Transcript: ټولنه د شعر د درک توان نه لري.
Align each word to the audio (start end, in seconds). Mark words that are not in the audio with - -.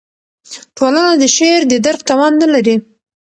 ټولنه 0.77 1.11
د 1.21 1.23
شعر 1.35 1.61
د 1.67 1.73
درک 1.85 2.01
توان 2.09 2.33
نه 2.41 2.47
لري. 2.53 2.75